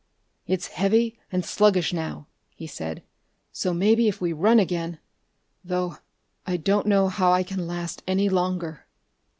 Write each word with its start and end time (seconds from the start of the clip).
"It's 0.47 0.65
heavy 0.65 1.19
and 1.31 1.45
sluggish, 1.45 1.93
now," 1.93 2.25
he 2.55 2.65
said, 2.65 3.03
"so 3.51 3.71
maybe 3.71 4.07
if 4.07 4.19
we 4.19 4.33
run 4.33 4.57
again.... 4.57 4.97
Though 5.63 5.97
I 6.43 6.57
don't 6.57 6.87
know 6.87 7.07
how 7.07 7.31
I 7.31 7.43
can 7.43 7.67
last 7.67 8.01
any 8.07 8.27
longer...." 8.27 8.87